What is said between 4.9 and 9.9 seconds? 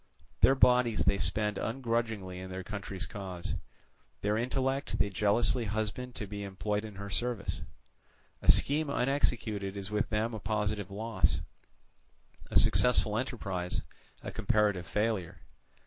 they jealously husband to be employed in her service. A scheme unexecuted